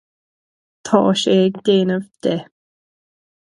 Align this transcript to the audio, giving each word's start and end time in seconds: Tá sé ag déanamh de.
Tá 0.87 1.01
sé 1.23 1.35
ag 1.45 1.53
déanamh 1.65 2.09
de. 2.23 2.35